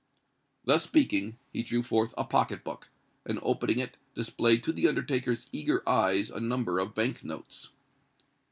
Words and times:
Thus 0.65 0.81
speaking, 0.83 1.37
he 1.53 1.61
drew 1.61 1.83
forth 1.83 2.15
a 2.17 2.23
pocket 2.23 2.63
book, 2.63 2.87
and, 3.23 3.37
opening 3.43 3.77
it, 3.77 3.97
displayed 4.15 4.63
to 4.63 4.73
the 4.73 4.87
undertaker's 4.87 5.47
eager 5.51 5.87
eyes 5.87 6.31
a 6.31 6.39
number 6.39 6.79
of 6.79 6.95
Bank 6.95 7.23
notes. 7.23 7.69